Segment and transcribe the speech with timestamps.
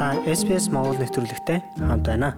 [0.00, 2.32] Та SPS Монгол нэвтрүүлэгтэй хамт байна.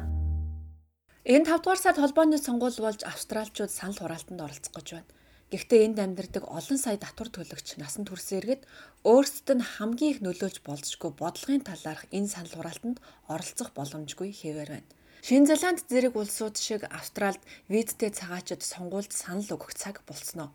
[1.22, 5.10] Энэ 5 дугаар сард холбооны сонгуул болж австралчууд санал хураалтанд оролцох гэж байна.
[5.54, 8.66] Гэхдээ энд амьдардаг олон сая татвар төлөгч насан турш иргэд
[9.06, 12.98] өөрсдөд нь хамгийн их нөлөөлж болзошгүй бодлогын талаарх энэ санал хураалтанд
[13.30, 14.90] оролцох боломжгүй хэвээр байна.
[15.22, 20.50] Шинэ Зеланд зэрэг улсууд шиг Австралид визтэй цагаачид сонгуульд санал өгөх цаг болсноо.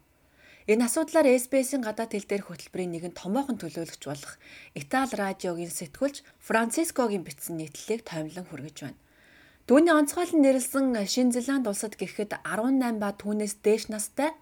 [0.67, 4.35] Энэ асуудлаар SBS-ийн гадаад хэл дээрх хөтөлбөрийн нэгэн томоохон төлөөлөгч болох
[4.75, 8.99] Итали радиогийн сэтгүүлч Францискогийн бичсэн нийтлэлийг томилон хүргэж байна.
[9.63, 14.35] Түүний онцгойлон нэрлсэн Шинэ Зеланд улсад гэхэд 18 ба түүнээс дээш настай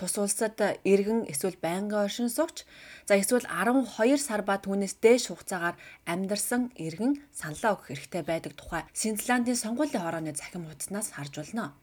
[0.00, 2.64] тус улсад иргэн эсвэл байнгын оршин суугч
[3.04, 5.76] за эсвэл 12 сар ба түүнээс дээш хугацаагаар
[6.08, 11.76] амьдарсан иргэн саналаа өгөх хэрэгтэй байдаг тухай Синзландын сонгуулийн хорооны захим хуудаснаас харж болно.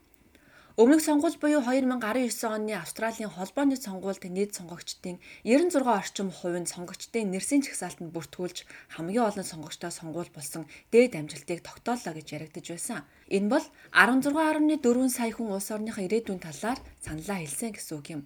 [0.73, 7.29] Өмнөх сонгуул буюу 2019 оны Австралийн холбооны сонгуульд нийт сонгогчдын 96 орчим хувь нь сонгогчдын
[7.29, 8.65] нэрсийн чагсаалтанд бүртгүүлж
[8.97, 13.05] хамгийн олон сонгогчтой сонгуул болсон дээд амжилтыг тогтоолоо гэж яригдж байсан.
[13.29, 18.21] Энэ бол 16.4 сая хүн улс орныхоо ирээдүйн талаар саналаа хэлсэн гэсэн үг юм.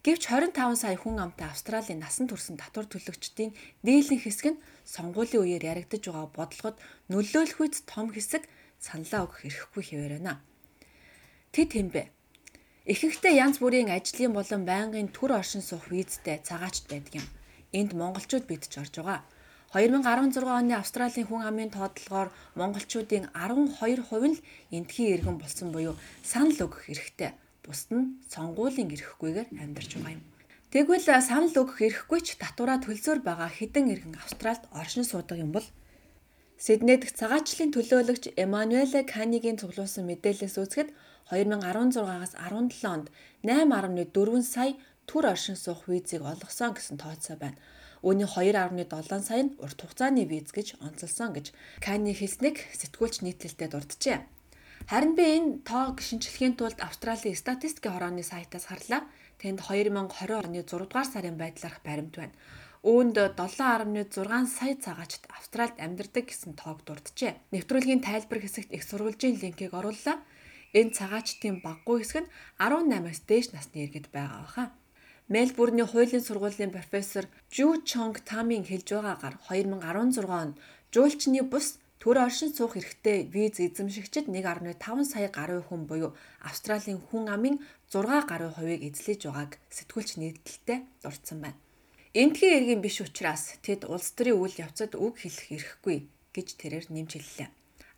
[0.00, 3.52] Гэвч 25 сая хүн амтай Австралийн насан турш татвар төлөгчдийн
[3.84, 6.80] дийлэн хэсэг нь сонгуулийн үеэр яригдж байгаа бодлогод
[7.12, 8.48] нөлөөлөх үед том хэсэг
[8.80, 10.40] саналаа өгөх эрхгүй хэвээр байна.
[11.52, 12.08] Тэд хэн бэ?
[12.88, 17.26] Ихэнхдээ янз бүрийн ажлын болон байнгын төр оршин суух визтэй цагаачд байдаг юм.
[17.76, 19.20] Энд монголчууд бидж орж байгаа.
[19.76, 24.40] 2016 оны Австралийн хүн амын тоотлогоор монголчуудын 12% нь
[24.76, 25.94] эндхийн иргэн болсон буюу
[26.24, 27.36] санал өгөх эрхтэй.
[27.60, 30.24] Бусд нь сонгуулийн эрхгүйгээр амьдарч байгаа юм.
[30.72, 35.68] Тэгвэл санал өгөх эрхгүй ч татвараа төлсөөр байгаа хідэн иргэн Австральд оршин суудаг юм бол
[36.62, 40.94] Сиднейд цагаачлалын төлөөлөгч Эммануэле Канигийн цуглуулсан мэдээлэлээс үзэхэд
[41.34, 43.06] 2016-аас 17 онд
[43.42, 44.78] 8.4 сая
[45.10, 47.58] төр оршин суух визийг олгосон гэсэн тооцоо байна.
[48.06, 51.50] Үүний 2.7 сая нь урт хугацааны виз гэж онцолсон гэж
[51.82, 54.22] Кани хэлснэг сэтгүүлч нийтлэлтэд дурджээ.
[54.86, 59.02] Харин би энэ тоог шинчлэхийн тулд Австралийн статистикийн хорооны сайтаас харлаа.
[59.42, 62.38] Тэнд 2020 оны 6 дугаар сарын байдлаарх баримт байна.
[62.82, 64.10] Үүнд 7.6
[64.50, 67.38] сая цагаачд Австральд амьдардаг гэсэн тоог дурджээ.
[67.54, 70.18] Нэвтрүүлгийн тайлбар хэсэгт их сурвалжийн линкийг орууллаа.
[70.74, 74.64] Энэ цагаачтын баггүй хэсэг нь 18-аас дээш насны иргэд байгаа баха.
[75.30, 80.58] Мельбурний хуулийн сургуулийн профессор Жу Чонг Тамийн хэлж байгаагаар 2016 онд
[80.90, 87.30] жуулчны бус төр оршин суух эрхтэй виз эзэмшигчид 1.5 сая гаруй хүн буюу Австралийн хүн
[87.30, 87.62] амын
[87.94, 91.62] 6 гаруй хувийг эзлэж байгааг сэтгүүлч нийтлэлтэй дурдсан байна.
[92.12, 97.16] Эндхийн иргэн биш учраас тэд улс төрийн үйл явцад үг хэлэх эрхгүй гэж тэрээр нэмж
[97.16, 97.48] хэллээ.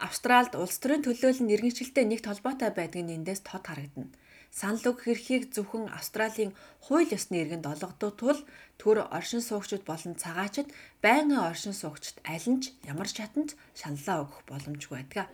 [0.06, 4.14] Австралид улс төрийн төлөөлөл нь иргэншилтэй нэгт холбоотой байдаг нь эндээс тод харагдана.
[4.54, 6.54] Санал өгөх эрхийг зөвхөн Австралийн
[6.86, 8.38] хууль ёсны иргэнд олгодог тул
[8.78, 10.70] төр оршин суугчид болон цагаачид
[11.02, 15.26] байнгын оршин суугчид аль нь ч ямар чатанд шаналлаа өгөх боломжгүй байдаг.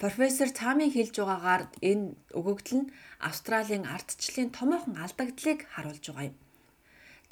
[0.00, 6.36] Профессор Тамийн хэлж байгаагаар энэ өгөгдөл нь Австралийн ардчлалын томоохон алдагдлыг харуулж байгаа юм.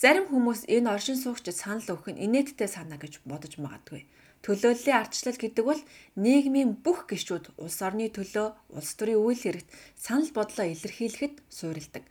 [0.01, 4.09] Зарим хүмүүс энэ оршин суугчид санал өгөх нь инээдтэй санаа гэж бодож магадгүй.
[4.41, 5.83] Төлөөллийн ардчлал гэдэг бол
[6.17, 8.49] нийгмийн бүх гишүүд улс орны төлөө
[8.81, 9.69] улс төрийн үйл хэрэгт
[10.01, 12.05] санал бодлоо илэрхийлэхэд суурилдаг.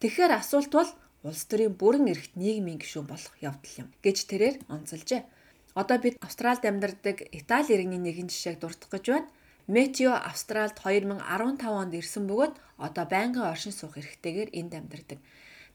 [0.00, 0.90] Тэгэхээр асуулт бол
[1.28, 5.28] улс төрийн бүрэн эрхт нийгмийн гишүүн болох явдал юм гэж тэрээр онцолжээ.
[5.76, 9.28] Одоо бид Австральд амьдардаг Итали иргэний нэгэн жишээг дурдах гэж байна.
[9.68, 11.20] Метео Австральд 2015
[11.68, 15.20] онд ирсэн бөгөөд одоо байнгын оршин суух эрхтэйгээр энд амьдардаг.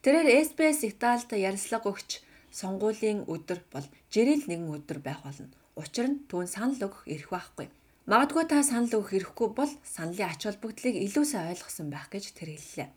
[0.02, 5.46] Тэрээр SBS Италид ярилцлага өгч сонгуулийн өдөр бол жирэл нэгэн өдөр байх болно.
[5.78, 7.70] Учир нь түүн санал өгөх эрх байхгүй.
[8.10, 12.50] Магадгүй та санал өгөх эрхгүй бол саналын ач холбогдлыг илүү сайн ойлгосон байх гэж тэр
[12.50, 12.90] хэллээ.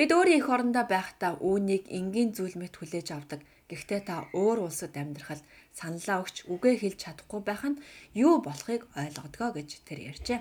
[0.00, 3.44] Бид өөрийн эх орондоо байхдаа үүнийг энгийн зүйл мэт хүлээж авдаг.
[3.68, 5.44] Гэхдээ та өөр улсад амьдрахад
[5.76, 7.80] саналаа өгч үгээ хэлж чадахгүй байх нь
[8.16, 10.40] юу болохыг ойлгодгоо гэж тэр ярьжээ.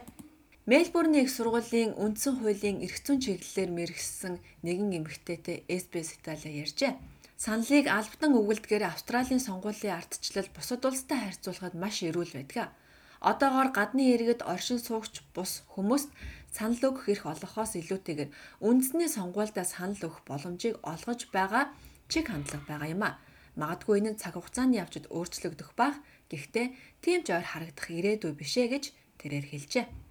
[0.66, 6.96] Мельбурний их сургуулийн үндсэн хуулийн зүйн чиглэлээр мэрэгсэн нэгэн эмэгтэйтэй SBS Итали ярьжээ.
[7.36, 12.72] Саналыг албадан өгүүлдгээр Австралийн сонгуулийн ардчлал бусад улстай харьцуулахад маш эрүүл байдаг.
[13.20, 16.08] Одоогоор гадны иргэд оршин суугч бус хүмүүст
[16.56, 18.32] санал өгөх эрх олгохоос илүүтэйгээр
[18.64, 21.76] үндэсний сонгуульдаа санал өгөх боломжийг олгож байгаа
[22.08, 23.20] чиг хандлага байгаа юм а.
[23.60, 26.00] Магадгүй энэ цаг хугацааны явцад өөрчлөгдөх бах.
[26.32, 26.72] Гэхдээ
[27.04, 28.84] тийм ч ойр харагдах ирээдүй бишээ гэж
[29.20, 30.03] тэрээр хэлжээ.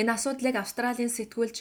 [0.00, 1.56] Энэ асуудлыг Австралийн сэтгүүлч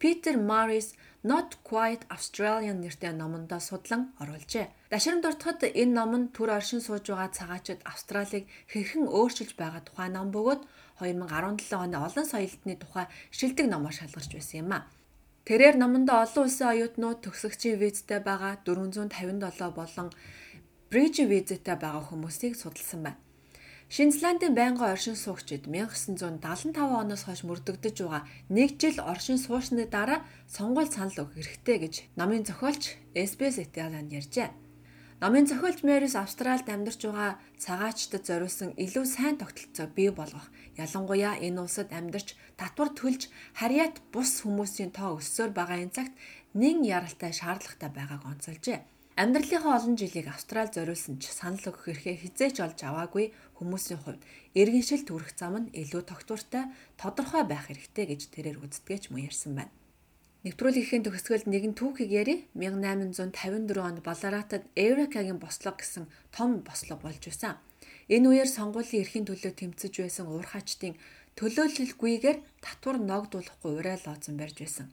[0.00, 0.88] Питер Марис
[1.30, 4.66] Not Quite Australian нэртэй номондоо судлан оруулжээ.
[4.90, 10.08] Дашрам дуртахад энэ ном нь төр оршин сууж байгаа цагаачид Австралиг хэрхэн өөрчилж байгаа тухай
[10.10, 10.62] ном бөгөөд
[11.04, 13.06] 2017 оны олон соёлтны тухай
[13.38, 14.88] шилдэг номоор шалгарч байсан юм а.
[15.46, 20.08] Тэрээр номондоо олон улсын оюутнууд төгсөгчийн визтэй байгаа 457 болон
[20.90, 23.20] Bridge визэтэй байгаа хүмүүсийг судалсан байна.
[23.92, 28.22] Шинзландын байнгын оршин суугчид 1975 оноос хойш мөрдөгдөж байгаа
[28.56, 34.48] нэг жил оршин суусны дараа сонгуул санал өгөх хэрэгтэй гэж номын зохиолч SBS Italian ярьжээ.
[35.20, 40.48] Номын зохиолч Мэрис Австралид амьдарч байгаа цагаачтад зориулсан илүү сайн тогтолцоо бий болгох,
[40.80, 43.28] ялангуяа энэ улсад амьдарч татвар төлж
[43.60, 46.14] харьяат бус хүмүүсийн тоо өссөөр байгаа энэ цагт
[46.56, 48.80] нэн яралтай шаардлагатай байгааг онцолжээ.
[49.12, 54.24] Амьдралынхаа олон жилийг Австрал зориулсан ч санал өгөх эрхээ хизээч олж аваагүй хүмүүсийн хувьд
[54.56, 59.72] иргэншил төрөх зам нь илүү тогтвортой, тодорхой байх хэрэгтэй гэж тэрээр үздэгч мөн ярьсан байна.
[60.48, 67.60] Нэвтрүүлгийн төгсгөлд нэгэн түүхийг яри 1854 онд Баларатад Эврекагийн бослого гэсэн том бослого болж байсан.
[68.08, 70.96] Энэ үеэр сонгуулийн эрхийн төлөө тэмцэж байсан уурхаачдын
[71.36, 74.88] төлөөлөлгүйгээр татвар ногдуулахгүй урай лооцсон барьж байсан.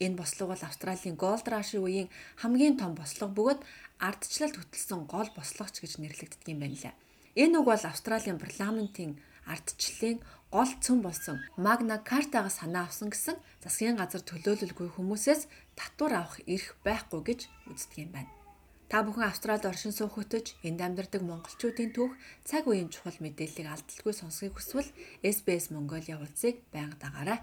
[0.00, 2.08] Энэ бослого бол Австралийн Gold Rush-ийн үеийн
[2.42, 3.60] хамгийн том бослого бөгөөд
[4.00, 6.94] ардчлалд хөтлсөн гол бослогч гэж нэрлэгддэг юм байна лээ.
[7.42, 9.16] Энэ үг бол Австралийн парламентын
[9.48, 10.18] ардчлалын
[10.52, 15.42] гол цөм болсон Magna Carta-гаас санаа авсан гэсэн засгийн газар төлөөлөлгүй хүмүүсээс
[15.78, 17.40] татвар авах эрх байхгүй гэж
[17.72, 18.32] үздэг юм байна.
[18.86, 22.14] Та бүхэн Австралид оршин суух хөтөж энд амьдардаг монголчуудын түүх
[22.46, 24.94] цаг үеийн чухал мэдээллийг алдалгүй сонсхийг хүсвэл
[25.26, 27.42] SBS Mongolia хуудсыг байнга дагаарай.